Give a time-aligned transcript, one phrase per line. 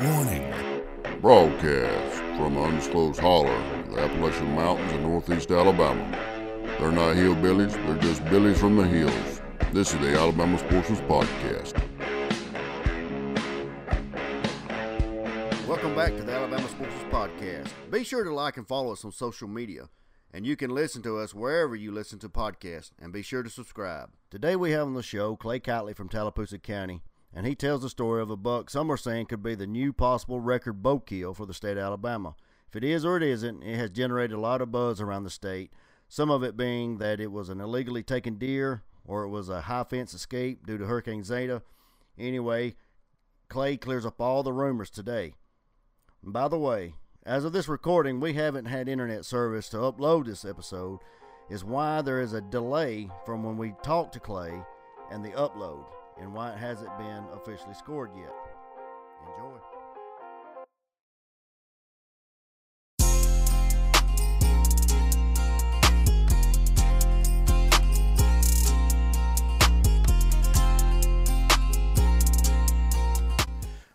[0.00, 0.54] Warning.
[1.20, 6.08] Broadcast from undisclosed holler in the Appalachian Mountains in northeast Alabama.
[6.78, 9.40] They're not hillbillies, they're just billies from the hills.
[9.72, 11.74] This is the Alabama Sportsman's Podcast.
[15.66, 17.70] Welcome back to the Alabama Sportsman's Podcast.
[17.90, 19.88] Be sure to like and follow us on social media.
[20.32, 22.92] And you can listen to us wherever you listen to podcasts.
[23.00, 24.10] And be sure to subscribe.
[24.30, 27.02] Today we have on the show Clay Kiteley from Tallapoosa County.
[27.34, 29.92] And he tells the story of a buck some are saying could be the new
[29.92, 32.34] possible record bow kill for the state of Alabama.
[32.68, 35.30] If it is or it isn't, it has generated a lot of buzz around the
[35.30, 35.72] state.
[36.08, 39.62] Some of it being that it was an illegally taken deer or it was a
[39.62, 41.62] high fence escape due to Hurricane Zeta.
[42.18, 42.76] Anyway,
[43.48, 45.34] Clay clears up all the rumors today.
[46.22, 50.26] And by the way, as of this recording, we haven't had internet service to upload
[50.26, 51.00] this episode,
[51.50, 54.62] is why there is a delay from when we talk to Clay
[55.10, 55.84] and the upload,
[56.20, 58.32] and why it hasn't been officially scored yet.
[59.36, 59.58] Enjoy.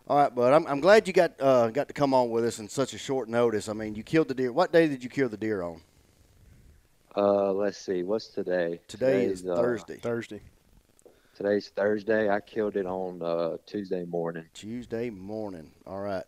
[0.06, 0.52] All right, bud.
[0.52, 2.98] I'm, I'm glad you got uh, got to come on with us in such a
[2.98, 3.68] short notice.
[3.68, 4.52] I mean, you killed the deer.
[4.52, 5.80] What day did you kill the deer on?
[7.16, 8.02] Uh, let's see.
[8.02, 8.80] What's today?
[8.86, 9.62] Today is Today's, uh,
[10.02, 10.40] Thursday.
[11.34, 12.28] Today's Thursday.
[12.30, 14.44] I killed it on uh, Tuesday morning.
[14.54, 15.70] Tuesday morning.
[15.86, 16.24] All right.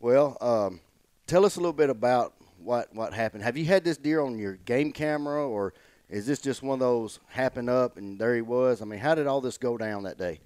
[0.00, 0.80] Well, um,
[1.26, 3.42] tell us a little bit about what what happened.
[3.42, 5.74] Have you had this deer on your game camera, or
[6.08, 8.80] is this just one of those happen up and there he was?
[8.80, 10.38] I mean, how did all this go down that day?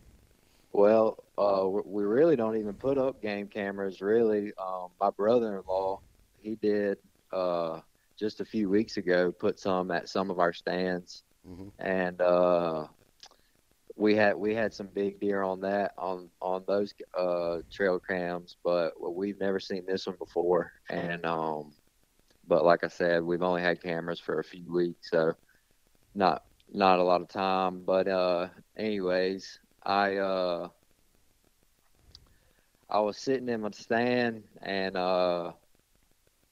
[0.73, 4.01] Well, uh, we really don't even put up game cameras.
[4.01, 6.01] Really, um, my brother-in-law,
[6.41, 6.99] he did
[7.33, 7.81] uh,
[8.17, 11.71] just a few weeks ago, put some at some of our stands, Mhm.
[11.79, 12.87] and uh,
[13.99, 18.57] we had we had some big deer on that on on those uh, trail cams,
[18.65, 20.73] but we've never seen this one before.
[20.89, 21.73] And um,
[22.47, 25.35] but like I said, we've only had cameras for a few weeks, so
[26.15, 27.83] not not a lot of time.
[27.85, 30.69] But uh, anyways, I uh,
[32.89, 35.53] I was sitting in my stand and uh,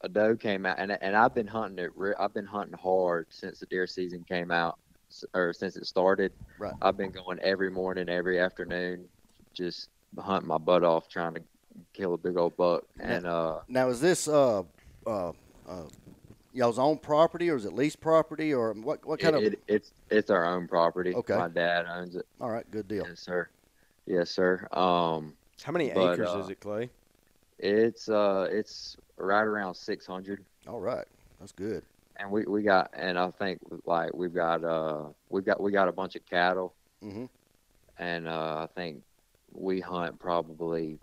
[0.00, 1.92] a doe came out, and and I've been hunting it.
[2.18, 4.78] I've been hunting hard since the deer season came out,
[5.34, 6.32] or since it started.
[6.58, 6.74] Right.
[6.82, 9.06] I've been going every morning, every afternoon,
[9.54, 9.88] just
[10.18, 11.42] hunting my butt off, trying to
[11.92, 12.84] kill a big old buck.
[12.98, 14.62] And uh, Now, is this uh,
[15.06, 15.30] uh,
[15.68, 15.84] uh,
[16.52, 19.04] y'all's own property, or is it leased property, or what?
[19.04, 19.52] What kind it, of?
[19.52, 21.14] it, it's it's our own property.
[21.14, 21.36] Okay.
[21.36, 22.26] My dad owns it.
[22.40, 23.04] all right, good deal.
[23.08, 23.48] Yes, sir.
[24.06, 24.68] Yes, sir.
[24.72, 26.90] Um, How many But, acres uh, is it, Clay?
[27.58, 30.44] it's uh, it's right around 600.
[30.68, 31.04] All right,
[31.40, 31.82] that's good.
[32.18, 35.88] And we, we got and I think like we've got uh we've got we got
[35.88, 37.26] a bunch of cattle hmm
[37.98, 39.02] and uh, I think
[39.52, 40.98] we hunt probably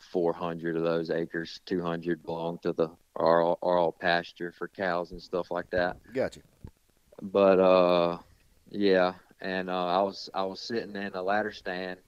[0.00, 5.12] 400 of those acres 200 belong to the are all, are all pasture for cows
[5.12, 6.40] and stuff like that Gotcha.
[7.20, 8.18] but uh
[8.70, 11.98] yeah and uh, I was I was sitting in a ladder stand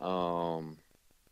[0.00, 0.76] um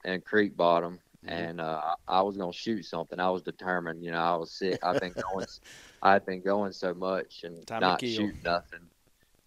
[0.04, 0.98] in creek bottom.
[1.28, 3.20] And uh, I was gonna shoot something.
[3.20, 4.04] I was determined.
[4.04, 4.78] You know, I was sick.
[4.82, 5.46] I've been going,
[6.02, 8.06] I'd been going so much and Time not kill.
[8.06, 8.88] shoot nothing.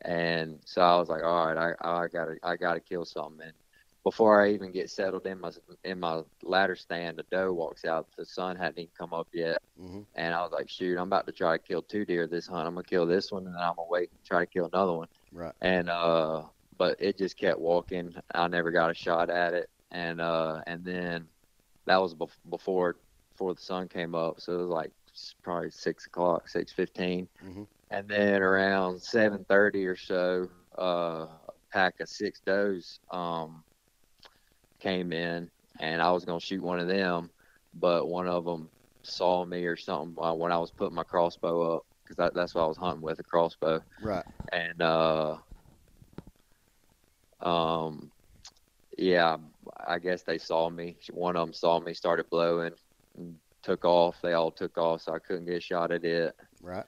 [0.03, 3.41] And so I was like, all right, I, I gotta, I gotta kill something.
[3.45, 3.53] And
[4.03, 5.51] before I even get settled in my
[5.83, 8.07] in my ladder stand, a doe walks out.
[8.17, 11.25] The sun hadn't even come up yet, hmm and I was like, shoot, I'm about
[11.27, 12.67] to try to kill two deer this hunt.
[12.67, 14.93] I'm gonna kill this one, and then I'm gonna wait and try to kill another
[14.93, 15.07] one.
[15.31, 15.55] Right.
[15.61, 16.43] And uh,
[16.77, 18.13] but it just kept walking.
[18.33, 21.27] I never got a shot at it, and uh, and then
[21.87, 22.97] that was bef- before
[23.33, 24.91] before the sun came up, so it was like
[25.43, 27.67] probably six o'clock, six fifteen, Mhm.
[27.89, 30.47] and then around seven thirty or so,
[30.77, 33.63] uh, a pack of six does um
[34.79, 35.49] came in,
[35.79, 37.29] and I was gonna shoot one of them,
[37.73, 38.69] but one of them
[39.03, 42.63] saw me or something uh, when I was putting my crossbow up because that's what
[42.63, 44.25] I was hunting with a crossbow Right.
[44.51, 45.37] and uh
[47.41, 48.11] um
[48.97, 49.37] yeah
[49.87, 52.73] i guess they saw me one of them saw me started blowing
[53.17, 56.33] and took off they all took off so i couldn't get a shot at it
[56.61, 56.85] Right.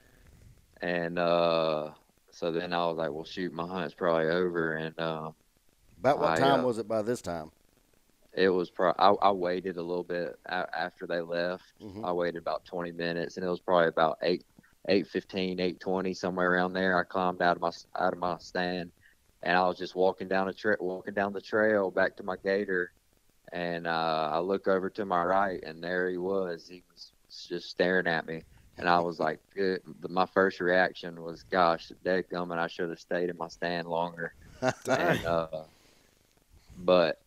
[0.82, 1.90] and uh
[2.30, 5.30] so then i was like well shoot my hunt's probably over and uh
[5.98, 7.50] About what I, time uh, was it by this time?
[8.36, 12.04] it was pro- I, I waited a little bit a- after they left Mhm.
[12.04, 14.42] i waited about 20 minutes and it was probably about 8
[14.88, 18.90] 815 820 somewhere around there i climbed out of my out of my stand
[19.44, 22.36] and i was just walking down the tra- walking down the trail back to my
[22.42, 22.90] gator
[23.52, 26.66] and uh, i look over to my right and there he was.
[26.68, 27.12] He was
[27.48, 28.42] just staring at me
[28.78, 29.80] and i was like good.
[30.08, 34.34] my first reaction was gosh dadgummit, i should have stayed in my stand longer.
[34.86, 35.64] And uh,
[36.76, 37.20] but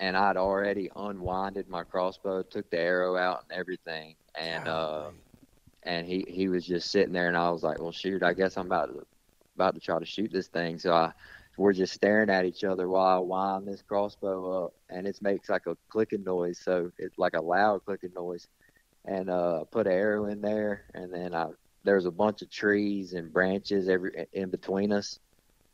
[0.00, 5.10] and I'd already unwinded my crossbow, took the arrow out and everything, and uh,
[5.84, 8.56] and he he was just sitting there, and I was like, well, shoot, I guess
[8.56, 9.06] I'm about to
[9.54, 11.12] about to try to shoot this thing, so I
[11.58, 15.48] we're just staring at each other while I wind this crossbow up, and it makes
[15.48, 18.46] like a clicking noise, so it's like a loud clicking noise,
[19.04, 21.48] and uh, put an arrow in there, and then I
[21.84, 25.18] there was a bunch of trees and branches every in between us,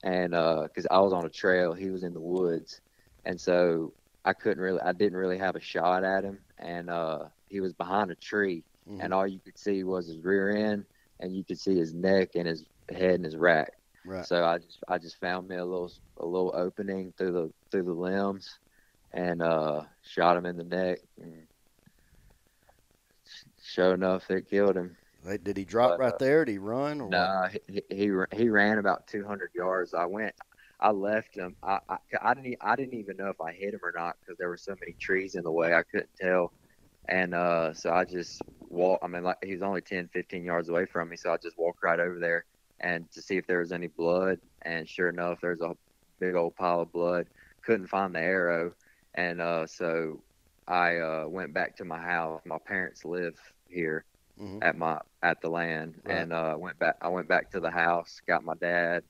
[0.03, 2.81] and because I was on a trail, he was in the woods,
[3.25, 3.93] and so
[4.25, 7.73] I couldn't really, I didn't really have a shot at him, and uh, he was
[7.75, 9.05] behind a tree, Mhm.
[9.05, 10.85] and all you could see was his rear end,
[11.21, 13.73] and you could see his neck and his head and his rack.
[14.05, 14.27] Right.
[14.27, 17.85] So I just I just found me a little a little opening through the through
[17.85, 18.59] the limbs,
[19.13, 20.99] and uh, shot him in the neck.
[21.19, 21.47] And
[23.63, 24.97] sure enough, it killed him.
[25.43, 26.45] Did he drop But, right uh, there?
[26.45, 27.01] Did he run?
[27.11, 27.11] What?
[27.11, 29.95] Nah, he, he he ran about 200 yards.
[29.95, 30.35] I went,
[30.81, 31.57] I left him.
[31.63, 34.39] I I, I didn't I didn't even know if I hit him or not because
[34.39, 35.75] there were so many trees in the way.
[35.75, 36.53] I couldn't tell,
[37.09, 39.05] and uh, so I just walked.
[39.05, 41.59] I mean, like he was only 10, 15 yards away from me, so I just
[41.59, 42.45] walked right over there
[42.81, 44.39] and to see if there was any blood.
[44.65, 45.75] And sure enough, there's a
[46.21, 47.27] big old pile of blood.
[47.65, 48.73] Couldn't find the arrow,
[49.15, 50.23] and uh, so
[50.67, 52.41] I uh, went back to my house.
[52.45, 53.35] My parents live
[53.69, 54.05] here
[54.37, 54.63] Mhm.
[54.63, 56.29] at my at the land, Right.
[56.29, 56.97] and uh, went back.
[57.03, 59.05] I went back to the house, got my dad.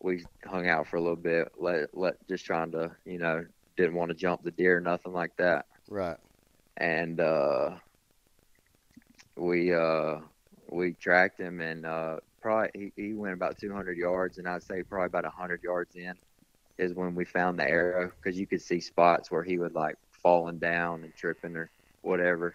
[0.00, 1.48] We hung out for a little bit.
[1.58, 3.44] Let let just trying to you know
[3.76, 6.18] didn't want to jump the deer, nothing like that Right.
[6.76, 7.76] and uh,
[9.36, 10.18] we uh,
[10.70, 12.16] we tracked him and uh,
[12.46, 16.14] probably he, he went about 200 yards and I'd say probably about 100 yards in
[16.78, 19.96] is when we found the arrow because you could see spots where he would like
[20.22, 21.70] falling down and tripping or
[22.02, 22.54] whatever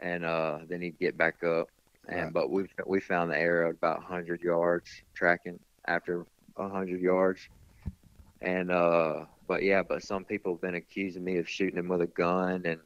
[0.00, 1.68] and uh, then he'd get back up
[2.08, 2.32] and Right.
[2.34, 6.26] but we we found the arrow at about 100 yards tracking after
[6.56, 7.48] 100 yards
[8.40, 12.00] and uh but yeah but some people have been accusing me of shooting him with
[12.00, 12.80] a gun and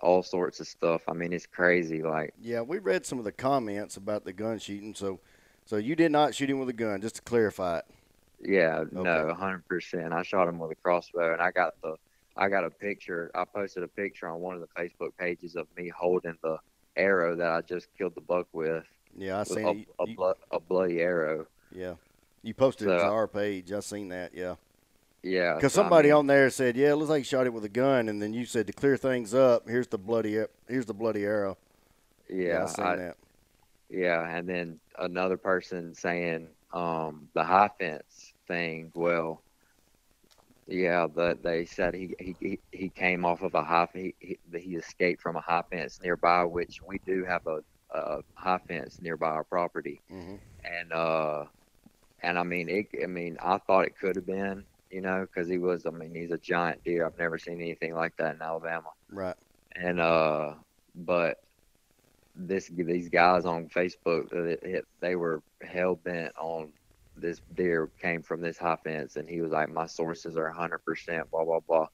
[0.00, 3.32] all sorts of stuff i mean it's crazy like Yeah, we read some of the
[3.32, 4.94] comments about the gun shooting.
[4.94, 5.20] So,
[5.64, 7.84] so you did not shoot him with a gun, just to clarify it.
[8.40, 11.94] yeah no 100% i shot him with a crossbow and i got the
[12.36, 15.66] i got a picture i posted a picture on one of the facebook pages of
[15.76, 16.56] me holding the
[16.96, 18.84] arrow that i just killed the buck with
[19.16, 19.88] Yeah, I seen a, it.
[20.00, 21.94] a, You- a bloody arrow yeah,
[22.42, 23.72] you posted it So- to our page.
[23.72, 24.34] I seen that.
[24.34, 24.56] Yeah,
[25.22, 27.46] yeah because so, I somebody mean, on there said, "Yeah, it looks like you shot
[27.46, 29.66] it with a gun," and then you said to clear things up.
[29.66, 30.44] Here's the bloody.
[30.68, 31.56] Here's the bloody arrow.
[32.28, 33.16] yeah I seen I, that.
[33.88, 38.90] Yeah, and then another person saying um, the high fence thing.
[38.94, 39.42] Well,
[40.66, 44.74] yeah, but they said he he he- came off of a high he he, he
[44.76, 47.58] escaped from a high fence nearby, which we do have a,
[47.96, 51.44] a high fence nearby our property, hmm and uh,
[52.22, 52.86] and I mean it.
[53.02, 55.86] I mean I thought it could have been, you know, because he was.
[55.86, 57.06] I mean he's a giant deer.
[57.06, 59.36] I've never seen anything like that in Alabama Right.
[59.74, 60.54] and uh
[60.94, 61.36] but
[62.34, 66.72] this these guys on facebook uh, it, it, they were hell bent on
[67.16, 71.30] this deer came from this high fence and he was like my sources are 100%
[71.30, 71.86] blah blah blah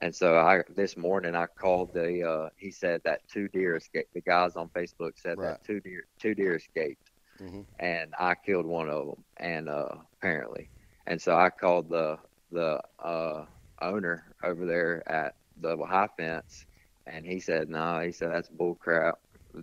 [0.00, 4.12] and so i this morning i called the uh he said that two deer escaped
[4.14, 5.56] the guys on facebook said Right.
[5.56, 9.88] that two deer two deer escaped hmm and I killed one of them, and uh,
[10.14, 10.70] apparently,
[11.06, 12.16] and so I called the
[12.50, 13.44] the uh,
[13.80, 16.66] owner over there at the high fence,
[17.06, 19.16] and he said, "No," he said that's bull crap.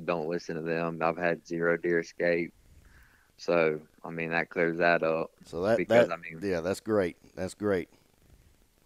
[0.06, 1.00] Don't listen to them.
[1.02, 2.54] I've had zero deer escape,
[3.38, 5.32] so I mean that clears that up.
[5.46, 7.18] So that Because, that I mean- yeah, that's great.
[7.36, 7.90] That's great.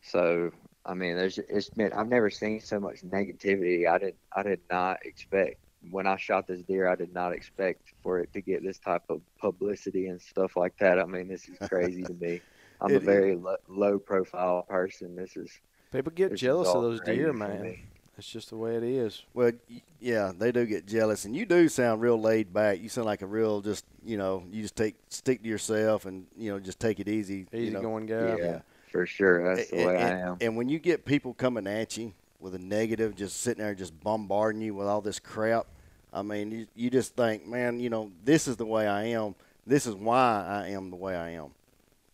[0.01, 0.51] So
[0.85, 3.87] I mean, there's it's been I've never seen so much negativity.
[3.87, 5.57] I did I did not expect
[5.91, 6.87] when I shot this deer.
[6.87, 10.77] I did not expect for it to get this type of publicity and stuff like
[10.79, 10.99] that.
[10.99, 12.41] I mean, this is crazy to me.
[12.81, 15.15] I'm It a very lo- low profile person.
[15.15, 15.51] This is
[15.91, 17.77] People get jealous of those crazy deer, man.
[18.17, 18.19] Me.
[18.19, 19.23] It's just the way it is.
[19.33, 19.51] Well,
[19.99, 22.79] yeah, they do get jealous, and you do sound real laid back.
[22.81, 26.25] You sound like a real just you know you just take stick to yourself and
[26.37, 27.47] you know just take it easy.
[27.53, 27.81] Easy you know.
[27.81, 28.61] going Yeah, guy.
[28.91, 29.55] for sure.
[29.55, 30.37] That's the And- way I am.
[30.41, 33.99] And when you get people coming at you with a negative, just sitting there just
[34.03, 35.65] bombarding you with all this crap,
[36.13, 39.35] I mean, you, you just think, man, you know, this is the way I am.
[39.65, 41.49] This is why I am the way I am.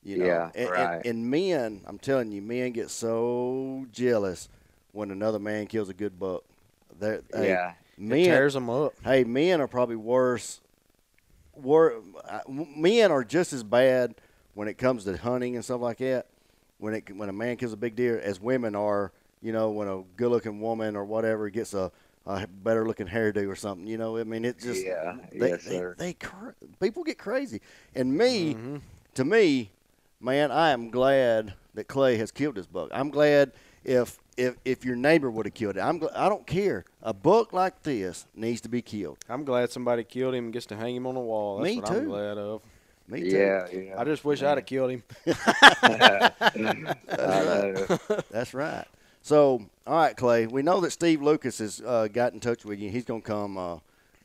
[0.03, 0.25] You know?
[0.25, 1.05] Yeah, and, and- right.
[1.05, 4.49] and men, I'm telling you, men get so jealous
[4.93, 6.43] when another man kills a good buck.
[6.99, 8.93] They're, hey, yeah, It men, tears them up.
[9.03, 10.61] hey, men are probably worse.
[11.55, 14.15] Wor- uh, men are just as bad
[14.53, 16.27] when it comes to hunting and stuff like that.
[16.79, 19.87] When it when a man kills a big deer, as women are, you know, when
[19.87, 21.91] a good-looking woman or whatever gets a,
[22.25, 23.87] a better-looking hairdo or something.
[23.87, 25.95] You know, I mean, it just yeah, they, yes, they, sir.
[25.97, 26.49] they cr-
[26.81, 27.61] people get crazy.
[27.95, 28.81] And me, Mhm.
[29.15, 29.71] to me,
[30.19, 32.89] man, I am glad that Clay has killed this buck.
[32.91, 33.51] I'm glad
[33.85, 35.81] if if if your neighbor would have killed it.
[35.81, 36.85] I'm gl- I don't care.
[37.01, 39.17] A buck like this needs to be killed.
[39.29, 41.57] I'm glad somebody killed him and gets to hang him on the wall.
[41.59, 41.93] That's Me what too.
[41.95, 42.61] I'm glad of.
[43.07, 43.37] Me too.
[43.37, 43.99] Yeah, yeah.
[43.99, 45.03] I just wish I'd have killed him.
[45.25, 47.97] I know.
[48.31, 48.85] That's right.
[49.21, 50.47] So, all right, Clay.
[50.47, 52.89] We know that Steve Lucas has uh, got in touch with you.
[52.89, 53.77] He's gonna come uh,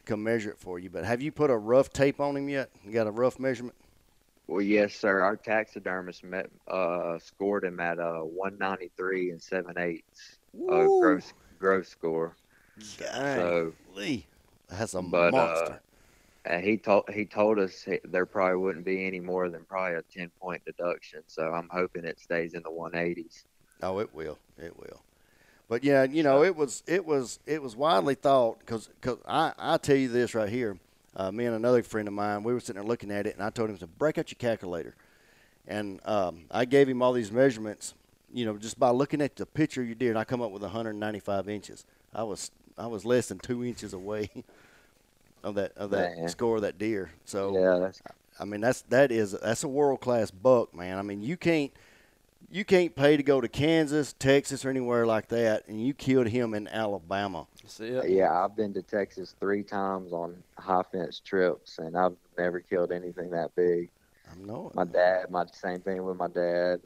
[0.05, 0.91] come measure it for you.
[0.91, 2.71] But have you put a rough tape on him yet?
[2.85, 3.75] You got a rough measurement?
[4.49, 5.21] Well, yes, sir.
[5.21, 10.39] Our taxidermist met, uh, scored him at uh, 193 and seven eighths
[10.69, 12.35] uh, gross gross score.
[13.37, 14.27] So Lee,
[14.71, 15.81] that's a But, uh, monster.
[16.47, 19.99] and he told he told us he, there probably wouldn't be any more than probably
[19.99, 21.23] a 10 point deduction.
[21.27, 23.45] So I'm hoping it stays in the 180s.
[23.83, 24.39] Oh, it will.
[24.57, 25.03] It will.
[25.69, 29.53] But yeah, you know, it was it was it was widely thought because because I
[29.59, 30.79] I tell you this right here.
[31.17, 33.43] Uh, me and another friend of mine, we were sitting there looking at it, and
[33.43, 34.95] I told him to break out your calculator,
[35.67, 37.95] and um, I gave him all these measurements.
[38.33, 40.63] You know, just by looking at the picture of your deer, I come up with
[40.63, 41.85] 195 inches.
[42.15, 44.31] I was I was less than two inches away
[45.43, 46.29] of that of that Man.
[46.29, 47.11] score of that deer.
[47.25, 48.03] So yeah, that's,
[48.39, 50.99] I mean, that's that is that's a world class buck, man.
[50.99, 51.73] I mean, you can't
[52.51, 56.29] you can't pay to go to Kansas, Texas, or anywhere like that, and you killed
[56.29, 57.47] him in Alabama.
[57.69, 58.11] That's it.
[58.11, 58.33] yeah.
[58.33, 63.31] I've been to Texas three times on high fence trips, and I've never killed anything
[63.31, 63.91] that big.
[64.31, 64.75] I know it.
[64.75, 66.81] my dad my same thing with my dad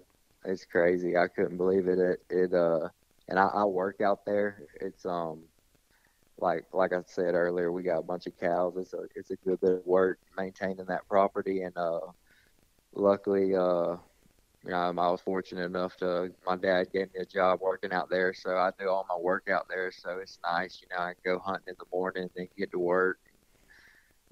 [0.45, 2.89] it's crazy i couldn't believe it it, it uh
[3.29, 5.41] and I, I work out there it's um
[6.39, 9.37] like like i said earlier we got a bunch of cows it's a it's a
[9.37, 12.01] good bit of work maintaining that property and uh
[12.95, 13.97] luckily uh
[14.71, 18.33] know, I was fortunate enough to my dad gave me a job working out there,
[18.33, 19.90] so I do all my work out there.
[19.90, 21.02] So it's nice, you know.
[21.02, 23.19] I go hunting in the morning, then get to work,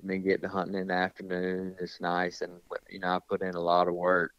[0.00, 1.76] and then get to hunting in the afternoon.
[1.80, 4.32] It's nice, and you know I put in a lot of work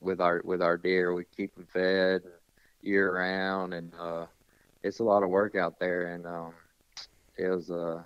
[0.00, 1.14] with our with our deer.
[1.14, 2.22] We keep them fed
[2.82, 4.26] year round, and uh,
[4.82, 6.14] it's a lot of work out there.
[6.14, 6.52] And um,
[7.36, 8.04] it was a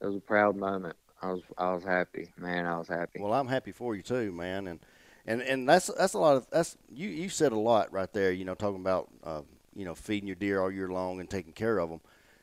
[0.00, 0.96] it was a proud moment.
[1.20, 2.66] I was I was happy, man.
[2.66, 3.20] I was happy.
[3.20, 4.80] Well, I'm happy for you too, man, and
[5.26, 8.32] and and that's that's a lot of that's you you said a lot right there.
[8.32, 9.42] You know, talking about uh,
[9.74, 12.00] you know feeding your deer all year long and taking care of them.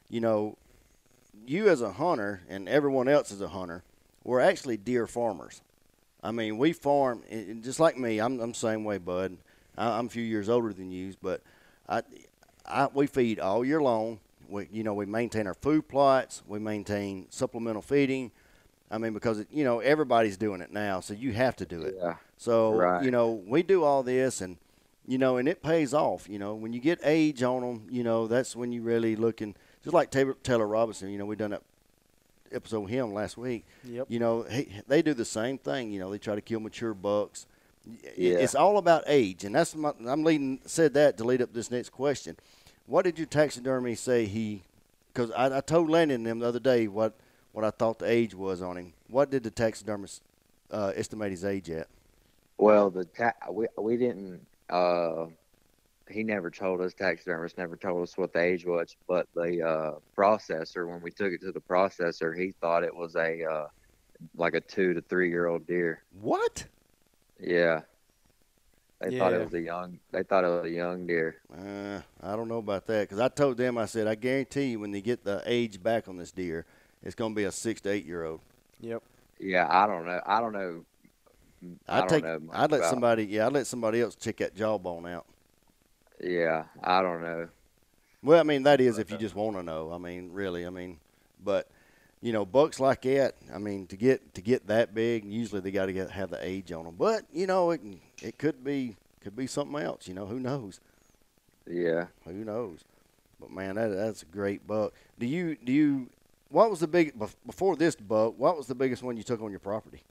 [0.09, 0.57] You know,
[1.45, 3.83] you as a hunter and everyone else as a hunter,
[4.23, 5.61] we're actually deer farmers.
[6.23, 8.19] I mean, we farm and just like me.
[8.19, 9.37] I'm I'm same way, bud.
[9.77, 11.41] I, I'm a few years older than you, but
[11.87, 12.03] I,
[12.65, 14.19] I we feed all year long.
[14.47, 16.43] We you know we maintain our food plots.
[16.47, 18.31] We maintain supplemental feeding.
[18.91, 21.81] I mean, because it, you know everybody's doing it now, so you have to do
[21.83, 21.95] it.
[21.97, 23.03] yeah, So Right.
[23.03, 24.57] you know we do all this, and
[25.05, 26.27] you know, and it pays off.
[26.27, 29.55] You know, when you get age on them, you know that's when you really looking.
[29.83, 31.61] Just like Taylor, Taylor Robinson, you know, we done that
[32.51, 33.65] episode with him last week.
[33.83, 34.07] Yep.
[34.09, 35.91] You know, he, they do the same thing.
[35.91, 37.45] You know, they try to kill mature bucks.
[38.17, 38.37] Yeah.
[38.37, 39.91] It's all about age, and that's my.
[40.07, 42.37] I'm leading said that to lead up this next question.
[42.87, 44.63] What did your taxidermy say he?
[45.13, 47.13] Because I, I told Landon and them the other day what
[47.51, 48.93] what I thought the age was on him.
[49.09, 50.21] What did the taxidermist
[50.71, 51.87] uh, estimate his age at?
[52.59, 54.45] Well, the ta- we we didn't.
[54.69, 55.27] Uh,
[56.09, 56.93] he never told us.
[56.93, 58.97] Taxidermist never told us what the age was.
[59.07, 63.15] But the uh, processor, when we took it to the processor, he thought it was
[63.15, 63.67] a uh,
[64.35, 66.03] like a two to three year old deer.
[66.19, 66.65] What?
[67.39, 67.81] Yeah.
[68.99, 69.97] They thought it was a young.
[70.11, 71.37] They thought it was a young deer.
[71.49, 74.81] Uh, I don't know about that because I told them I said I guarantee you
[74.81, 76.65] when they get the age back on this deer,
[77.01, 78.41] it's going to be a six to eight year old.
[78.81, 79.01] Yep.
[79.39, 80.19] Yeah, I don't know.
[80.25, 80.83] I don't know.
[81.87, 82.51] I I'd don't take.
[82.53, 83.25] I'd let somebody.
[83.25, 85.25] Yeah, I'd let somebody else check that jawbone out.
[86.21, 87.49] Yeah, I don't know.
[88.21, 89.91] Well, I mean that is if you just want to know.
[89.93, 90.65] I mean, really.
[90.65, 90.99] I mean,
[91.43, 91.69] but
[92.21, 93.35] you know, bucks like that.
[93.53, 96.45] I mean, to get to get that big, usually they got to get have the
[96.45, 96.95] age on them.
[96.97, 97.81] But you know, it
[98.21, 100.07] it could be could be something else.
[100.07, 100.79] You know, who knows?
[101.65, 102.07] Yeah.
[102.25, 102.83] Who knows?
[103.39, 104.93] But man, that that's a great buck.
[105.17, 106.09] Do you do you?
[106.49, 107.13] What was the big
[107.45, 108.33] before this buck?
[108.37, 110.03] What was the biggest one you took on your property?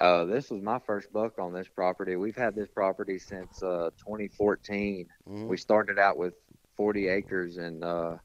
[0.00, 2.16] Uh, this was my first buck on this property.
[2.16, 5.06] We've had this property since uh, 2014.
[5.28, 5.46] Mhm.
[5.48, 6.34] We started out with
[6.76, 8.18] 40 acres in uh,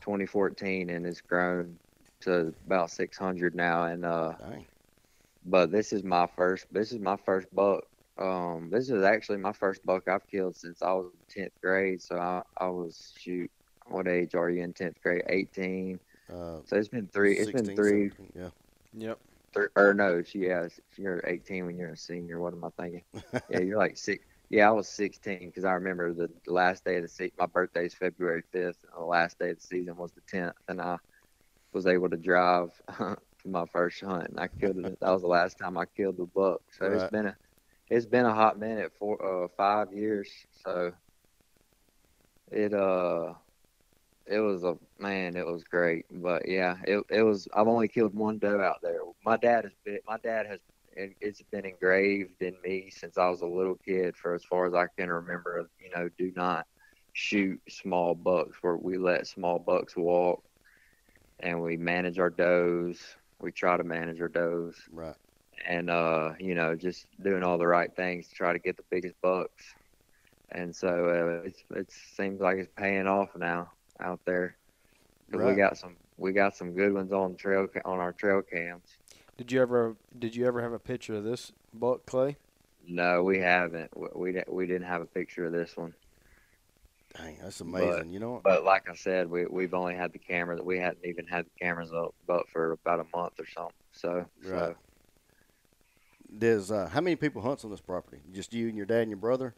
[0.00, 1.78] 2014, and it's grown
[2.22, 3.84] to about 600 now.
[3.84, 4.32] And uh,
[5.46, 6.66] but this is my first.
[6.72, 7.84] This is my first buck.
[8.18, 12.02] Um, this is actually my first buck I've killed since I was in 10th grade.
[12.02, 13.48] So I, I was shoot.
[13.86, 15.22] What age are you in 10th grade?
[15.28, 16.00] 18.
[16.28, 17.36] Uh, So it's been three.
[17.36, 18.10] It's 16, been three.
[18.10, 18.50] 17, Yeah.
[18.94, 19.18] Yep.
[19.76, 22.40] Or no, she- it's- you're 18 when you're a senior.
[22.40, 23.04] What am I thinking?
[23.48, 24.24] yeah, you're like six.
[24.50, 27.32] Yeah, I was 16 because I remember the last day of the season.
[27.38, 30.56] My birthday is February 5th, and the last day of the season was the 10th,
[30.68, 30.96] and I
[31.72, 34.28] was able to drive to my first hunt.
[34.28, 34.98] And I killed it.
[35.00, 36.60] That was the last time I killed the buck.
[36.72, 36.92] So Right.
[36.92, 37.36] it's been a
[37.90, 40.30] it's been a hot minute for uh, five years.
[40.52, 40.92] So
[42.50, 43.34] it uh
[44.28, 46.06] it was a man it was great.
[46.10, 49.00] But yeah it, it was i've only killed one doe out there.
[49.24, 50.60] My dad has been my dad has
[50.92, 54.66] it, it's been engraved in me since i was a little kid for as far
[54.66, 56.66] as i can remember you know do not
[57.12, 60.42] shoot small bucks where we let small bucks walk
[61.40, 63.00] and we manage our does.
[63.40, 64.76] We try to manage our does.
[64.90, 65.16] Right.
[65.66, 68.84] and uh you know just doing all the right things to try to get the
[68.90, 69.74] biggest bucks.
[70.50, 74.56] And so uh, it's it seems like it's paying off now out there
[75.30, 75.48] Right.
[75.48, 78.96] we got some we got some good ones on trail on our trail cams
[79.36, 82.36] Did you ever did you ever have a picture of this buck Clay?
[82.86, 85.92] no we haven't we we, we didn't have a picture of this one
[87.16, 88.10] Dang, that's amazing.
[88.10, 91.04] you know, but like i said we we've only had the camera that we hadn't
[91.04, 94.50] even had the cameras up but for about a month or something so Right.
[94.70, 94.74] so
[96.30, 98.20] there's uh, how many people hunts on this property?
[98.32, 99.54] Just you and your dad and your brother?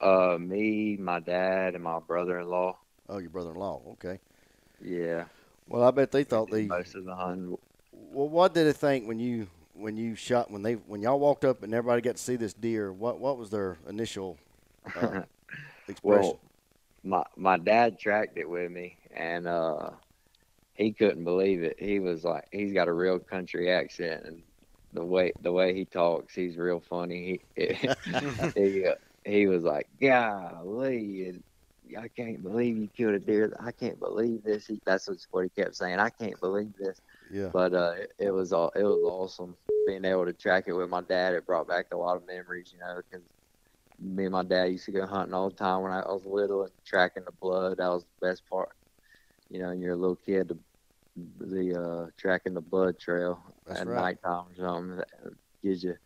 [0.00, 2.76] uh me my dad and my brother-in-law
[3.10, 3.82] Oh, your brother-in-law.
[3.94, 4.20] Okay.
[4.82, 5.24] yeah
[5.68, 6.64] Well, I bet they thought they.
[6.66, 7.56] most of the hunting
[7.92, 11.44] Well, what did they think when you when you shot when they when y'all walked
[11.44, 12.92] up and everybody got to see this deer?
[12.92, 14.38] What what was their initial
[14.94, 15.22] uh,
[15.88, 16.34] expression?
[16.34, 16.40] Well,
[17.02, 19.90] my my dad tracked it with me, and uh,
[20.74, 21.76] he couldn't believe it.
[21.80, 24.42] He was like, he's got a real country accent, and
[24.92, 27.40] the way the way he talks, he's real funny.
[27.56, 27.64] He
[28.54, 31.42] he, uh, he was like, golly, and
[31.98, 33.56] I can't believe you killed a deer.
[33.60, 34.66] I can't believe this.
[34.66, 35.98] He, that's what he kept saying.
[35.98, 37.00] I can't believe this.
[37.30, 37.48] yeah.
[37.52, 39.56] But uh, it, it was all it was awesome
[39.86, 41.34] being able to track it with my dad.
[41.34, 43.26] It brought back a lot of memories, you know, because
[43.98, 46.62] me and my dad used to go hunting all the time when I was little
[46.62, 47.78] and tracking the blood.
[47.78, 48.70] That was the best part,
[49.48, 49.70] you know.
[49.70, 50.58] And you're a little kid, the,
[51.44, 54.16] the uh, tracking the blood trail That's at right.
[54.22, 55.08] nighttime or something that
[55.62, 55.96] gives you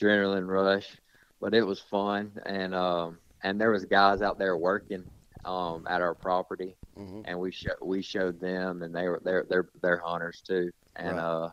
[0.00, 0.96] adrenaline rush.
[1.40, 5.04] But it was fun, and um, and there was guys out there working
[5.44, 9.44] um, at our property hmm and we show, we showed them, and they were they're
[9.48, 11.22] they're they're hunters too, and Right.
[11.22, 11.50] uh,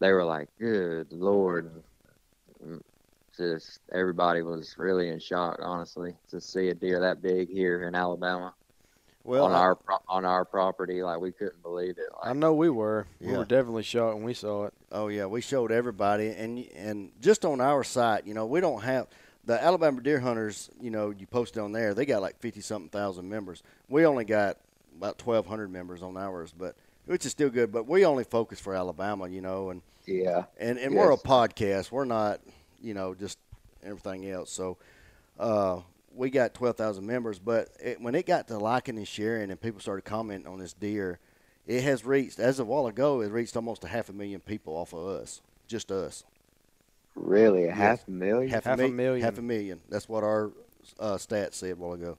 [0.00, 1.82] they were like, "Good Lord!"
[2.60, 2.80] And
[3.36, 7.94] Just everybody was really in shock, honestly, to see a deer that big here in
[7.94, 8.52] Alabama
[9.24, 11.02] Well, on I- our pro- on our property.
[11.02, 12.08] Like we couldn't believe it.
[12.22, 13.06] I know we were.
[13.20, 14.74] We were definitely shocked when we saw it.
[14.90, 18.82] Oh yeah, we showed everybody, and and just on our site, you know, we don't
[18.82, 19.06] have
[19.48, 20.70] the Alabama Deer Hunters.
[20.80, 23.62] You know, you posted on there, they got like fifty something thousand members.
[23.88, 24.58] We only got
[24.96, 27.72] about twelve hundred members on ours, but which is still good.
[27.72, 31.90] But we only focus for Alabama, you know, and yeah, and and we're a podcast.
[31.90, 32.40] We're not,
[32.82, 33.38] you know, just
[33.82, 34.50] everything else.
[34.50, 34.76] So,
[35.38, 35.80] uh,
[36.14, 39.58] we got twelve thousand members, but it, when it got to liking and sharing, and
[39.58, 41.20] people started commenting on this deer,
[41.66, 43.22] it has reached as of a while ago.
[43.22, 46.24] It reached almost a half a million people off of us, just us.
[47.14, 47.76] Really, a Yes.
[47.76, 48.50] half a million.
[48.50, 49.24] Half, Half a a, million.
[49.24, 49.80] Half a million.
[49.88, 50.52] That's what our
[50.98, 52.18] uh, stats said a while ago.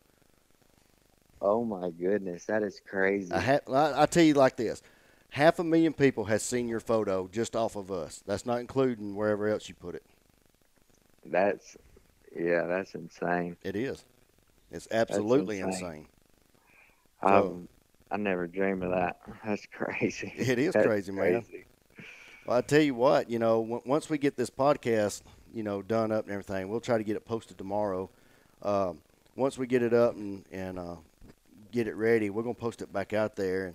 [1.42, 3.32] Oh my goodness, that is crazy.
[3.32, 4.82] I, ha- I, I tell you like this:
[5.30, 8.22] half a million people has seen your photo just off of us.
[8.26, 10.04] That's not including wherever else you put it.
[11.26, 11.78] That's
[12.36, 13.58] yeah, that's insane.
[13.64, 14.04] It is.
[14.72, 15.74] It's absolutely insane.
[15.86, 16.08] insane.
[17.22, 17.68] I So-
[18.12, 19.18] I never dreamed of that.
[19.46, 20.34] That's crazy.
[20.36, 21.44] It is That's crazy, man.
[21.44, 21.66] crazy.
[22.50, 25.22] Well, I tell you what, you know, w- once we get this podcast,
[25.54, 28.10] you know, done up and everything, we'll try to get it posted tomorrow.
[28.64, 29.02] Um,
[29.36, 30.96] once we get it up and and uh,
[31.72, 33.68] get it ready, we're gonna post it back out there,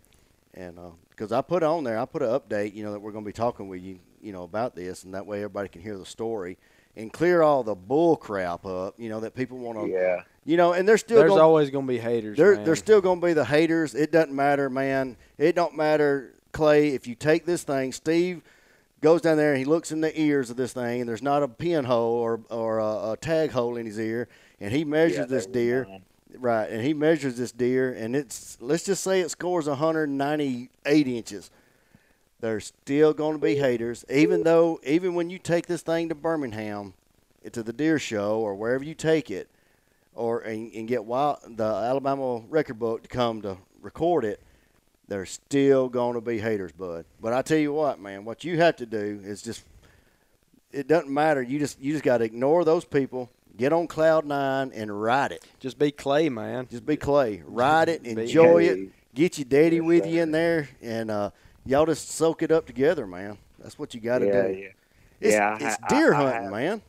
[0.55, 3.13] and and because I put on there, I put an update, you know, that we're
[3.13, 5.97] gonna be talking with you, you know, about this, and that way everybody can hear
[5.97, 6.59] the story
[6.97, 10.23] and clear all the bull crap up, you know, that people want to, Yeah.
[10.45, 12.37] you know, and they're still There's gonna, always going to be haters.
[12.37, 12.65] there, man.
[12.65, 13.95] there's still going to be the haters.
[13.95, 15.17] It doesn't matter, man.
[15.39, 16.89] It don't matter, Clay.
[16.89, 18.43] If you take this thing, Steve
[19.05, 21.43] goes down there and he looks in the ears of this thing, and there's not
[21.43, 24.29] a pinhole or or a, a tag hole in his ear,
[24.61, 25.87] and he measures Yeah, this deer,
[26.39, 26.71] right?
[26.71, 31.51] And he measures this deer, and it's let's just say it scores 198 inches.
[32.41, 36.15] There's still going to be haters, even though even when you take this thing to
[36.15, 36.95] Birmingham,
[37.53, 39.49] to the deer show or wherever you take it,
[40.15, 44.41] or and, and get wild, the Alabama record book to come to record it,
[45.09, 47.05] there's still going to be haters, bud.
[47.21, 49.63] But I tell you what, man, what you have to do is just
[50.73, 51.43] it doesn't matter.
[51.43, 55.33] You just you just got to ignore those people, get on cloud nine and ride
[55.33, 55.45] it.
[55.61, 56.67] Just be Clay, man.
[56.71, 60.31] Just be Clay, ride it, Be- enjoy it, get your daddy Yes, with you in
[60.33, 61.31] there, and uh,
[61.65, 63.39] y'all just soak it up together, man.
[63.61, 64.53] That's what you got to yeah, do.
[64.55, 64.69] yeah.
[65.21, 66.83] It's, Yeah, it's ha- deer I- I hunting, have- man.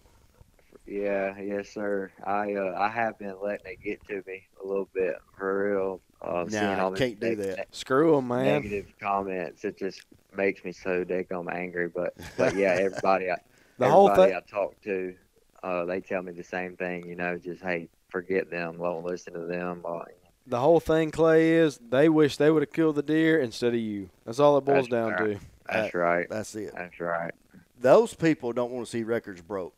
[0.87, 2.11] Yeah, yes, sir.
[2.23, 5.99] I uh, I have been letting it get to me a little bit for real.
[6.25, 7.57] Uh, Nah, these can't do that.
[7.57, 8.45] ne- them, man.
[8.45, 10.01] negative comments, it just
[10.35, 11.87] makes me so daggum angry.
[11.87, 13.37] But but yeah, everybody I,
[13.77, 14.33] The whole thing.
[14.35, 15.15] I talk to,
[15.63, 17.05] uh, they tell me the same thing.
[17.07, 19.83] You know, just hey, forget them, Don't listen to them.
[19.87, 19.99] Uh,
[20.47, 23.79] The whole thing, Clay, is they wish they would have killed the deer instead of
[23.79, 24.09] you.
[24.25, 25.39] That's all it boils down right.
[25.39, 25.39] to.
[25.71, 26.27] that's right.
[26.29, 26.73] That's it.
[26.75, 27.33] That's right.
[27.79, 29.73] Those people don't want to see records broke.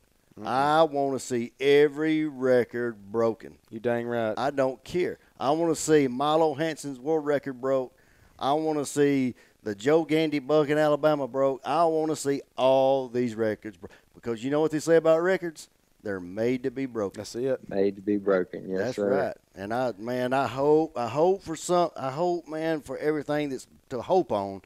[0.46, 3.58] I want to see every record broken.
[3.72, 4.36] You dang right.
[4.38, 5.18] I don't care.
[5.40, 7.94] I want to see Milo Hanson's world record broke.
[8.40, 11.62] I want to see the Joe Gandy buck in Alabama broke.
[11.66, 15.22] I want to see all these records bro- because you know what they say about
[15.22, 15.70] records?
[16.04, 17.20] They're made to be broken.
[17.20, 17.68] That's it.
[17.70, 18.70] Made to be broken.
[18.70, 19.10] Yes, That's sir.
[19.10, 19.38] right.
[19.56, 23.68] And I, man, I hope, I hope for some, I hope, man, for everything that's
[23.90, 24.62] to hope on.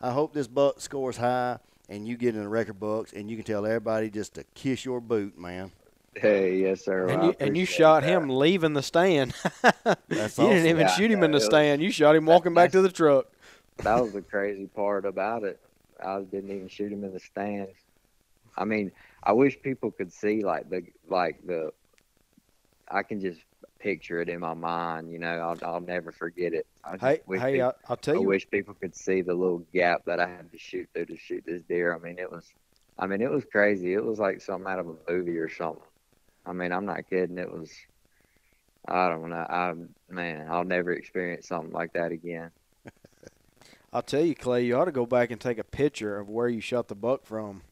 [0.00, 1.58] I hope this buck scores high,
[1.88, 4.84] and you get in the record books, and you can tell everybody just to kiss
[4.84, 5.70] your boot, man.
[6.14, 7.08] Hey, yes, sir.
[7.08, 8.08] And you and you shot that.
[8.08, 9.34] him leaving the stand.
[10.08, 11.80] That's you didn't even Yeah, shoot him in the was- stand.
[11.82, 13.26] You shot him walking back to the truck.
[13.78, 15.58] that was the crazy part about it.
[16.04, 17.72] I didn't even shoot him in the stands.
[18.58, 21.72] I mean, I wish people could see like the like the.
[22.90, 23.40] I can just
[23.78, 25.10] picture it in my mind.
[25.10, 26.66] You know, I'll I'll never forget it.
[26.84, 28.22] I Hey, hey, people, I, I'll tell you.
[28.22, 31.16] I wish people could see the little gap that I had to shoot through to
[31.16, 31.94] shoot this deer.
[31.94, 32.52] I mean, it was,
[32.98, 33.94] I mean, it was crazy.
[33.94, 35.82] It was like something out of a movie or something.
[36.46, 37.38] I mean, I'm not kidding.
[37.38, 37.70] It was,
[38.88, 39.36] I don't know.
[39.36, 39.74] I
[40.10, 42.50] man, I'll never experience something like that again.
[43.92, 44.64] I'll tell you, Clay.
[44.64, 47.24] You ought to go back and take a picture of where you shot the buck
[47.24, 47.62] from,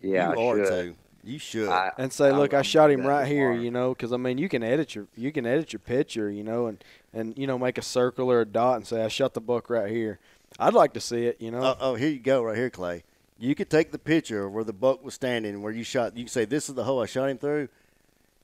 [0.00, 0.66] Yeah, you I ought should.
[0.68, 0.94] to.
[1.24, 1.68] You should.
[1.68, 4.16] I, and say, I'm- "Look, I I'm shot him right here." You know, because I
[4.16, 6.82] mean, you can edit your you can edit your picture, you know, and
[7.14, 9.70] and you know make a circle or a dot and say, "I shot the buck
[9.70, 10.18] right here."
[10.58, 11.40] I'd like to see it.
[11.40, 13.04] You know, Oh, oh, here you go, right here, Clay.
[13.42, 16.16] You could take the picture of where the buck was standing, where you shot.
[16.16, 17.68] You can say, "This is the hole I shot him through,"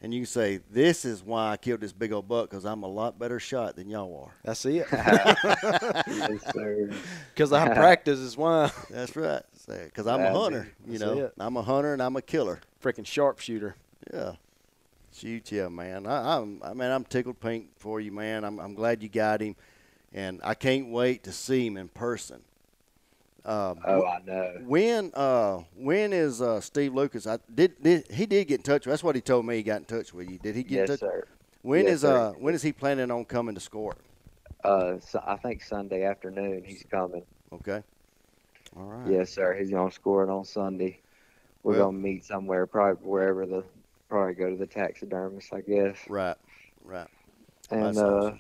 [0.03, 2.83] and you can say, "This is why I killed this big old buck because I'm
[2.83, 4.87] a lot better shot than y'all are." that's it.
[4.93, 6.91] yes, sir.
[7.33, 8.73] Because I practice is why.
[8.91, 9.45] That's right.
[9.69, 10.73] Because I'm a That'd be- hunter.
[10.89, 11.33] You know, it.
[11.39, 12.59] I'm a hunter and I'm a killer.
[12.83, 13.77] Freaking sharpshooter.
[14.13, 14.33] Yeah.
[15.15, 16.09] Shoot, yeah, man.
[16.09, 18.43] I, I'm, I mean, I'm tickled pink for you, man.
[18.43, 19.55] I'm, I'm glad you got him,
[20.13, 22.41] and I can't wait to see him in person.
[23.45, 24.55] Um, Oh, I know.
[24.67, 27.27] When uh when is uh Steve Lucas?
[27.27, 28.85] I did, did he did get in touch.
[28.85, 29.57] That's what he told me.
[29.57, 30.39] He got in touch with you.
[30.39, 31.01] Did he get Yes, in touch?
[31.01, 31.27] sir.
[31.63, 32.17] When Yes, is sir.
[32.17, 33.97] uh when is he planning on coming to score?
[34.65, 37.23] Uh, so I think Sunday afternoon he's coming.
[37.53, 37.83] Okay.
[38.77, 39.11] All right.
[39.11, 39.55] Yes, sir.
[39.55, 40.99] He's gonna score it on Sunday.
[41.63, 43.65] We're Well- gonna meet somewhere, probably wherever the,
[44.09, 46.37] probably go to the taxidermist, I guess, Right.
[46.85, 47.09] Right.
[47.71, 48.33] and uh,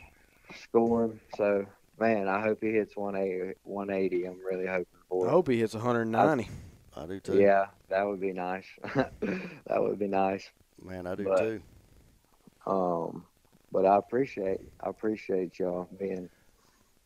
[0.64, 1.11] score.
[1.37, 1.66] So,
[1.98, 3.54] man, I hope he hits 180.
[3.64, 4.24] 180.
[4.26, 5.24] I'm really hoping for.
[5.26, 5.28] it.
[5.28, 6.48] I hope he hits 190.
[6.96, 7.38] I do too.
[7.38, 8.66] Yeah, that would be nice.
[8.94, 10.50] that would be nice.
[10.82, 11.61] Man, I do But- too.
[12.66, 13.24] Um,
[13.72, 16.28] but I appreciate I appreciate y'all being,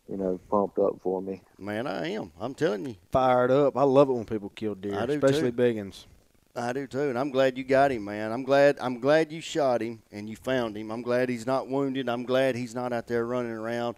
[0.09, 1.43] you know, pumped up for me.
[1.59, 2.33] Man, I am.
[2.41, 2.97] I'm telling you.
[3.11, 3.77] Fired up.
[3.77, 5.57] I love it when people kill deer, I do especially too.
[5.57, 6.07] big ones.
[6.55, 8.31] I do too, and I'm glad you got him, man.
[8.33, 8.77] I'm glad.
[8.81, 10.91] I'm glad you shot him and you found him.
[10.91, 12.09] I'm glad he's not wounded.
[12.09, 13.97] I'm glad he's not out there running around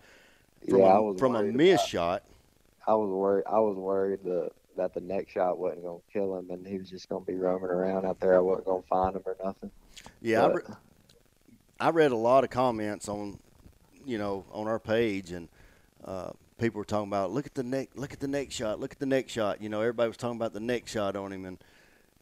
[0.68, 2.22] from yeah, I a, was from a miss about- shot.
[2.86, 3.44] I was worried.
[3.50, 6.90] I was worried that that the next shot wasn't gonna kill him, and he was
[6.90, 8.36] just gonna be roaming around out there.
[8.36, 9.70] I wasn't gonna find him or nothing.
[10.20, 10.62] Yeah, I, re-
[11.80, 13.38] I read a lot of comments on,
[14.04, 15.48] you know, on our page, and
[16.04, 18.92] uh, people were talking about look at the neck, look at the neck shot, look
[18.92, 19.62] at the neck shot.
[19.62, 21.58] You know, everybody was talking about the neck shot on him, and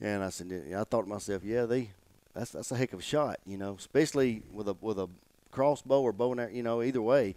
[0.01, 1.91] and I said, yeah, I thought to myself, yeah, they,
[2.35, 3.41] that's that's a heck of a shot.
[3.47, 5.09] You know, especially with a with a
[5.51, 6.51] crossbow or bow and arrow.
[6.51, 7.35] You know, either way,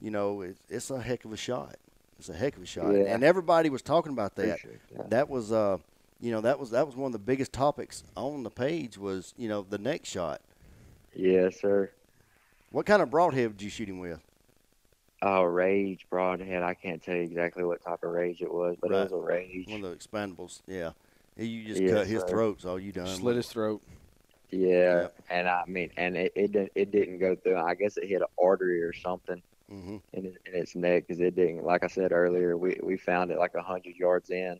[0.00, 1.76] you know, it's it's a heck of a shot.
[2.18, 3.14] It's a heck of a shot, Yeah.
[3.14, 4.60] and everybody was talking about that
[4.96, 5.10] that.
[5.10, 5.78] that was uh
[6.20, 9.34] you know that was that was one of the biggest topics on the page was
[9.36, 10.40] you know the next shot
[11.14, 11.90] Yes, sir.
[12.70, 14.20] what kind of broadhead did you shoot him with
[15.22, 16.62] Oh, rage broadhead.
[16.62, 18.98] I can't tell you exactly what type of rage it was, but Right.
[19.00, 19.66] it was a rage.
[19.68, 20.92] one of the expandables yeah
[21.36, 22.28] you just Yes, cut his sir.
[22.28, 23.82] throat so all you done Slit his throat.
[24.50, 25.14] Yeah, Yep.
[25.28, 27.56] and I mean, and it it didn't, it didn't go through.
[27.56, 31.34] I guess it hit an artery or something hmm in, in its neck because it
[31.36, 31.64] didn't.
[31.64, 34.58] Like I said earlier, we we found it like a hundred yards in,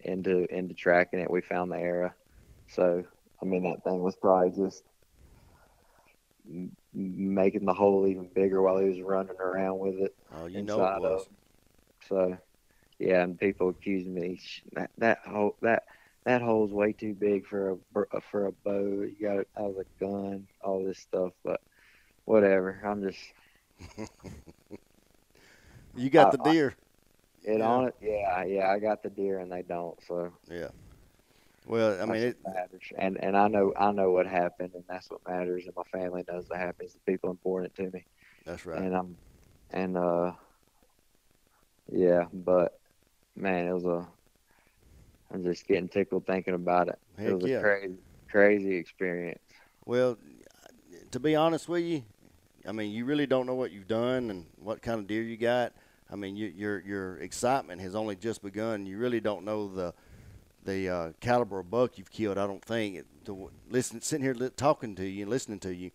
[0.00, 1.30] into into tracking it.
[1.30, 2.12] We found the arrow,
[2.68, 3.04] so
[3.42, 4.82] I mean that thing was probably just
[6.92, 10.12] making the hole even bigger while he was running around with it.
[10.32, 11.26] oh you know it was of.
[12.08, 12.36] So,
[12.98, 14.40] yeah, and people accuse me
[14.72, 15.84] that that hole that
[16.24, 17.78] that hole's way too big for
[18.12, 19.02] a for a bow.
[19.02, 21.60] You got it as a gun, all this stuff, but
[22.24, 22.80] whatever.
[22.84, 23.20] I'm just
[25.96, 26.74] you got I- the deer
[27.42, 27.60] it Yeah.
[27.60, 27.94] on it.
[28.00, 30.02] Yeah, yeah, I got the deer and they don't.
[30.04, 30.70] So yeah
[31.66, 32.92] well i mean it matters.
[32.96, 35.66] And and I know I know what happened, and that's what matters.
[35.66, 36.94] And my family knows what happens.
[36.94, 38.06] The people important to me.
[38.44, 39.18] that's right and I'm
[39.70, 40.32] and uh
[41.88, 42.72] yeah, but
[43.36, 44.08] man, it was a
[45.30, 46.98] I'm just getting tickled thinking about it.
[47.16, 47.58] Heck it was yeah.
[47.58, 47.98] a crazy
[48.30, 49.42] crazy experience.
[49.84, 50.18] well
[51.10, 52.04] to be honest with you,
[52.66, 55.36] I mean, you really don't know what you've done and what kind of deer you
[55.36, 55.72] got.
[56.10, 58.86] I mean, you, your your excitement has only just begun.
[58.86, 59.94] You really don't know the
[60.64, 62.38] the uh, caliber of buck you've killed.
[62.38, 62.96] I don't think.
[62.96, 65.90] It, to listen, sitting here li- talking to you and listening to you,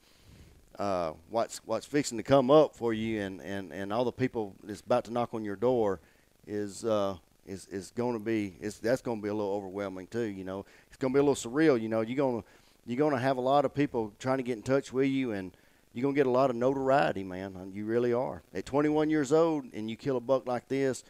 [0.79, 4.55] uh, what's what's fixing to come up for you, and, and, and all the people
[4.63, 5.99] that's about to knock on your door,
[6.47, 10.07] is uh, is is going to be is that's going to be a little overwhelming
[10.07, 10.25] too.
[10.25, 11.79] You know, it's going to be a little surreal.
[11.79, 12.47] You know, you're to
[12.85, 15.55] you're to have a lot of people trying to get in touch with you, and
[15.93, 17.55] you're going to get a lot of notoriety, man.
[17.55, 18.41] Uh, you really are.
[18.53, 21.03] At 21 years old, and you kill a buck like this,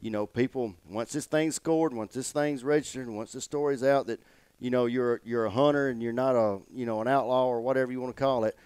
[0.00, 4.06] you know, people once this thing's scored, once this thing's registered, once the story's out
[4.08, 4.20] that
[4.60, 7.60] you know you're you're a hunter and you're not a you know an outlaw or
[7.60, 8.56] whatever you want to call it,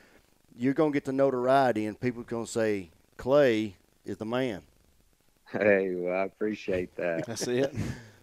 [0.58, 4.24] you're going to get the notoriety, and people are going to say Clay is the
[4.24, 4.62] man.
[5.52, 7.26] Hey, well, I appreciate that.
[7.26, 7.74] That's it.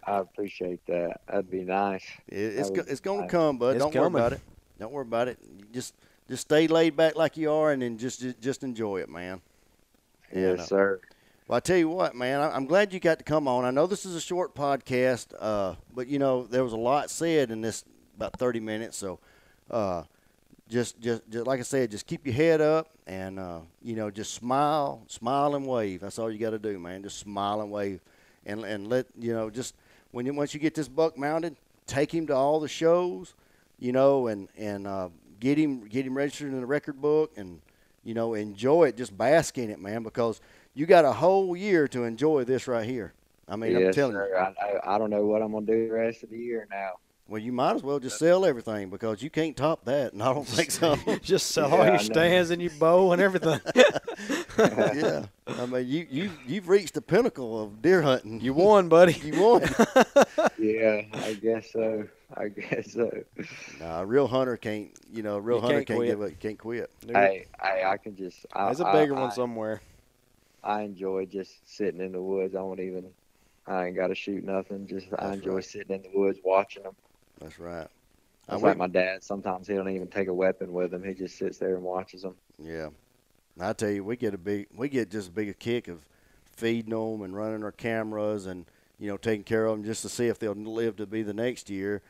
[0.06, 1.20] I appreciate that.
[1.26, 2.04] That'd be nice.
[2.28, 3.30] It, it's That go, it's going to nice.
[3.30, 3.78] come, bud.
[3.78, 4.40] Don't worry about it.
[4.78, 5.38] Don't worry about it.
[5.58, 5.94] You just
[6.28, 9.40] just stay laid back like you are, and then just just, just enjoy it, man.
[10.34, 11.00] Yes, sir.
[11.48, 13.64] Well, I tell you what, man, I'm glad you got to come on.
[13.64, 17.10] I know this is a short podcast, uh, but you know there was a lot
[17.10, 17.84] said in this
[18.16, 19.20] about 30 minutes, so
[19.70, 20.02] uh,
[20.68, 24.10] just, just just like I said, just keep your head up and uh, you know
[24.10, 26.00] just smile, smile and wave.
[26.00, 27.04] That's all you got to do, man.
[27.04, 28.00] Just smile and wave,
[28.44, 29.76] and and let you know just
[30.10, 31.54] when you once you get this buck mounted,
[31.86, 33.34] take him to all the shows,
[33.78, 35.08] you know, and and uh,
[35.40, 37.60] get him get him registered in the record book and
[38.04, 40.40] you know enjoy it, just bask in it, man, because
[40.74, 43.12] you got a whole year to enjoy this right here.
[43.48, 44.28] I mean, I'm telling sir.
[44.28, 44.36] you.
[44.36, 44.54] I,
[44.92, 46.94] I, I don't know what I'm gonna do the rest of the year now.
[47.28, 50.22] Well, you might as well just uh, sell everything because you can't top that, and
[50.22, 50.94] I don't think so.
[51.22, 51.98] Just sell Yeah, all I your know.
[52.02, 53.58] stands and your bow and everything.
[54.58, 58.40] yeah, I mean, you you you've reached the pinnacle of deer hunting.
[58.40, 59.14] you won, buddy.
[59.14, 59.62] you won.
[60.58, 62.06] yeah, I guess so.
[62.36, 63.10] I guess so.
[63.80, 64.90] nah, a real hunter can't.
[65.12, 66.08] You know, a real You hunter can't can't quit.
[66.08, 66.40] give up.
[66.40, 66.90] Can't quit.
[67.08, 68.46] Hey, I, I can just.
[68.52, 69.80] I, There's a I- bigger I, one somewhere.
[70.64, 72.56] I enjoy just sitting in the woods.
[72.56, 73.06] I won't even.
[73.68, 74.86] I ain't got to shoot nothing.
[74.88, 75.64] Just I That's enjoy right.
[75.64, 76.96] sitting in the woods watching them.
[77.40, 77.86] That's right.
[78.48, 79.22] That's I like would- my dad.
[79.22, 81.04] Sometimes he don't even take a weapon with him.
[81.04, 82.34] He just sits there and watches them.
[82.58, 82.88] Yeah,
[83.60, 86.04] I tell you, we get a big, we get just a big kick of
[86.56, 88.64] feeding them and running our cameras and
[88.98, 91.34] you know taking care of them just to see if they'll live to be the
[91.34, 92.02] next year,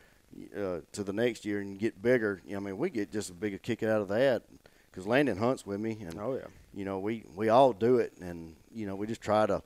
[0.56, 2.40] uh, to the next year and get bigger.
[2.46, 4.42] You know, I mean, we get just a big kick out of that
[4.90, 6.46] because Landon hunts with me and Oh yeah.
[6.74, 9.62] you know we we all do it and you know we just try to.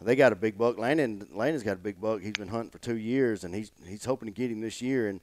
[0.00, 0.76] They got a big buck.
[0.78, 2.20] Landon Landon's got a big buck.
[2.20, 5.08] He's been hunting for two years and he's he's hoping to get him this year
[5.08, 5.20] and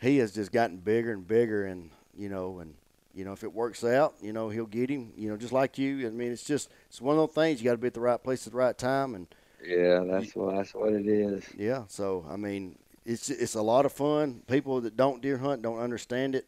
[0.00, 2.74] he has just gotten bigger and bigger and you know and
[3.14, 5.76] you know if it works out you know he'll get him you know just like
[5.78, 7.94] you i mean it's just it's one of those things you got to be at
[7.94, 9.26] the right place at the right time and
[9.64, 11.44] Yeah, that's what that's what it is.
[11.56, 12.76] yeah so i mean
[13.08, 16.46] it's it's a lot of fun people that don't deer hunt don't understand it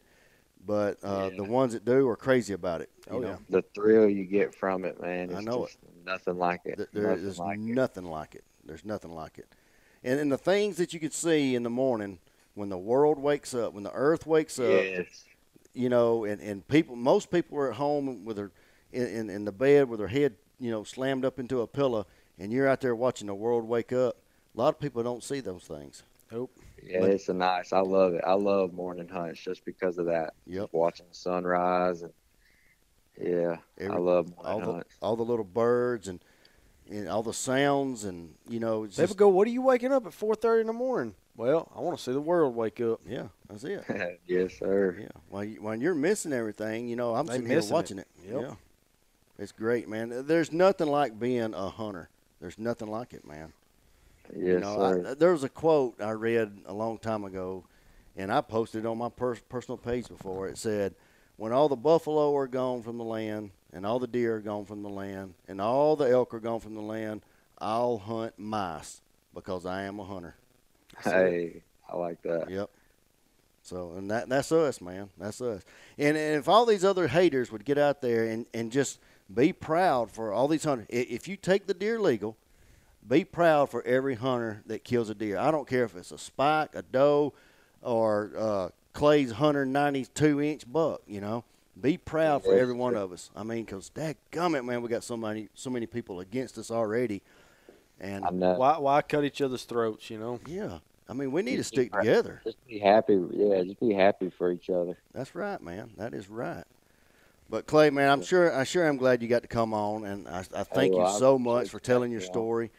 [0.67, 1.37] but uh, Yeah.
[1.39, 3.37] the ones that do are crazy about it you Oh, know yeah.
[3.49, 5.35] The thrill you get from it, man.
[5.35, 6.77] I know just Nothing like it.
[6.77, 8.05] Th- there nothing is like it.
[8.05, 9.47] like it there's nothing like it
[10.05, 12.19] and, and the things that you could see in the morning
[12.55, 15.25] when the world wakes up when the earth wakes up Yes.
[15.73, 18.51] you know, and, and people, most people are at home with their,
[18.93, 22.07] in, in, in the bed with their head, you know, slammed up into a pillow,
[22.41, 24.17] and you're out there watching the world wake up.
[24.53, 26.03] A lot of people don't see those things.
[26.33, 26.51] Nope.
[26.83, 27.73] Yeah, it's a nice.
[27.73, 28.23] I love it.
[28.27, 30.35] I love morning hunts just because of that.
[30.47, 30.71] Yep.
[30.73, 32.13] Watching the sunrise and
[33.21, 34.95] yeah, I Every- love All morning the, hunts.
[35.03, 36.21] all the little birds and,
[36.91, 39.61] and all the sounds and, you know, it's They just, would go, "What are you
[39.63, 42.81] waking up at 4:30 in the morning?" Well, I want to see the world wake
[42.81, 43.01] up.
[43.07, 43.85] yeah, that's it.
[44.27, 44.97] yes, sir.
[45.01, 45.09] Yeah.
[45.29, 47.75] While, you, while you're missing everything, you know, I'm They sitting here missing it.
[47.75, 48.09] watching it.
[48.27, 48.41] Yep.
[48.43, 48.55] Yeah.
[49.39, 50.27] It's great, man.
[50.27, 52.11] There's nothing like being a hunter.
[52.41, 53.53] There's nothing like it, man.
[54.35, 55.11] Yes, you know, sir.
[55.11, 57.65] I, there was a quote I read a long time ago,
[58.17, 60.49] and I posted it on my pers- personal page before.
[60.49, 60.95] It said,
[61.37, 64.65] "When all the buffalo are gone from the land, and all the deer are gone
[64.65, 67.23] from the land, and all the elk are gone from the land,
[67.59, 69.01] I'll hunt mice
[69.35, 70.35] because I am a hunter."
[71.05, 72.51] hey, I like that.
[72.51, 72.71] Yep.
[73.63, 75.11] So, and that that's us, man.
[75.19, 75.63] That's us.
[75.99, 78.99] And, and if all these other haters would get out there and, and just
[79.33, 82.37] be proud for all these hunters, if you take the deer legal,
[83.07, 85.39] be proud for every hunter that kills a deer.
[85.39, 87.33] I don't care if it's a spike, a doe,
[87.83, 91.03] or uh, Clay's 192 inch buck.
[91.07, 91.45] You know,
[91.81, 93.31] be proud for every one of us.
[93.35, 96.71] I mean, because that gummit, man, we got so many so many people against us
[96.71, 97.23] already.
[97.99, 98.55] And I know.
[98.55, 100.11] Why why cut each other's throats?
[100.11, 100.41] You know.
[100.47, 102.41] yeah, I mean, we need to stick be together.
[102.45, 103.21] Just be happy.
[103.33, 104.97] Yeah, just be happy for each other.
[105.13, 105.91] That's right, man.
[105.97, 106.65] That is right.
[107.51, 110.29] But Clay, man, I'm sure I sure am glad you got to come on, and
[110.29, 112.33] I, I thank well, you I so much for telling your me on.
[112.33, 112.71] story.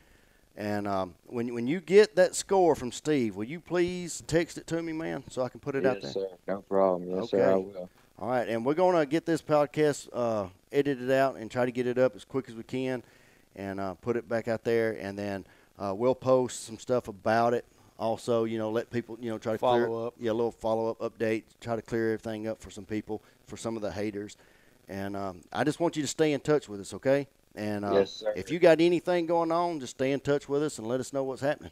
[0.57, 4.67] And um, when when you get that score from Steve, will you please text it
[4.67, 6.11] to me, man, so I can put it out there?
[6.11, 6.27] yes, sir.
[6.47, 7.09] No problem.
[7.09, 7.51] Yes, sir.
[7.51, 7.89] I will.
[8.19, 11.71] All right, and we're going to get this podcast uh, edited out and try to
[11.71, 13.01] get it up as quick as we can,
[13.55, 15.45] and uh, put it back out there, and then
[15.79, 17.65] uh, we'll post some stuff about it.
[17.97, 20.13] Also, you know, let people, you know, try to Follow clear, up.
[20.19, 21.43] Yeah, a little follow up update.
[21.61, 24.37] Try to clear everything up for some people, for some of the haters,
[24.87, 27.27] and um, I just want you to stay in touch with us, okay?
[27.55, 30.77] And uh, Yes, if you got anything going on, just stay in touch with us
[30.77, 31.71] and let us know what's happening.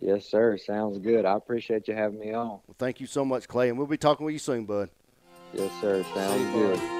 [0.00, 0.56] Yes, sir.
[0.56, 1.24] Sounds good.
[1.24, 2.48] I appreciate you having me on.
[2.48, 4.88] Well, thank you so much, Clay, and we'll be talking with you soon, bud.
[5.52, 6.04] Yes, sir.
[6.14, 6.99] Sounds good.